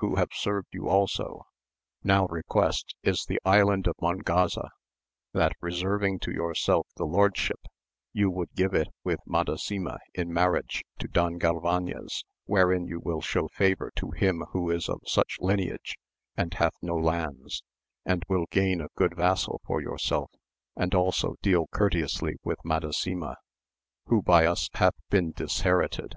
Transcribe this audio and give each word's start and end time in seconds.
who 0.00 0.16
have 0.16 0.32
served 0.32 0.66
you 0.72 0.88
also, 0.88 1.42
now 2.02 2.26
request, 2.26 2.96
is 3.04 3.24
the 3.28 3.38
Island 3.44 3.86
of 3.86 3.94
Mongaza, 4.02 4.70
that 5.32 5.52
reserving 5.60 6.18
to 6.22 6.32
yourself 6.32 6.88
the 6.96 7.04
lordship 7.04 7.60
you 8.12 8.28
would 8.28 8.48
give 8.56 8.74
it 8.74 8.88
with 9.04 9.20
Madasima 9.28 9.98
in 10.12 10.32
marriage 10.32 10.82
to 10.98 11.06
Don 11.06 11.38
Galvanes, 11.38 12.24
wherein 12.46 12.88
you 12.88 12.98
will 12.98 13.20
show 13.20 13.46
favour 13.46 13.92
to 13.94 14.10
him 14.10 14.40
who 14.50 14.72
is 14.72 14.88
of 14.88 15.02
such 15.06 15.36
lineage 15.38 15.96
and 16.36 16.54
hath 16.54 16.74
no 16.82 16.96
lands, 16.96 17.62
and 18.04 18.24
will 18.28 18.46
gain 18.50 18.80
a 18.80 18.88
good 18.96 19.14
vassal 19.14 19.60
for 19.64 19.80
yourself, 19.80 20.32
and 20.74 20.96
also 20.96 21.36
deal 21.42 21.68
courteously 21.68 22.34
with 22.42 22.58
Madasima, 22.64 23.36
who 24.06 24.20
by 24.20 24.46
us 24.46 24.68
hath 24.74 24.96
been 25.10 25.30
disherited. 25.30 26.16